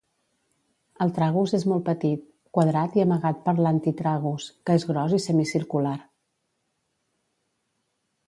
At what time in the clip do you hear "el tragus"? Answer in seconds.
1.05-1.51